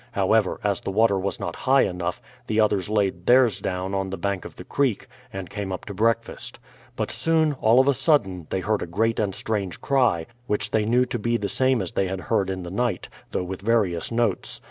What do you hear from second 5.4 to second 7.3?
came up to breakfast. But